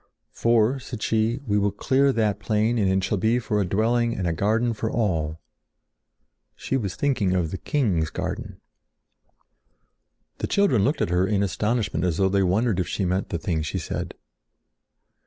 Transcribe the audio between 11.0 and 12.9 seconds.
at her in astonishment as though they wondered if